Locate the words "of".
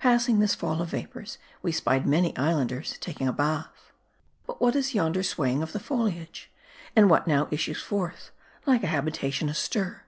0.80-0.88, 5.62-5.72